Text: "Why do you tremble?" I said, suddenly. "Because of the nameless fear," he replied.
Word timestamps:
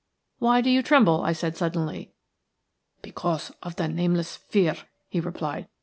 "Why 0.39 0.61
do 0.61 0.71
you 0.71 0.81
tremble?" 0.81 1.21
I 1.21 1.31
said, 1.31 1.55
suddenly. 1.55 2.11
"Because 3.03 3.51
of 3.61 3.75
the 3.75 3.87
nameless 3.87 4.35
fear," 4.37 4.75
he 5.07 5.19
replied. 5.19 5.67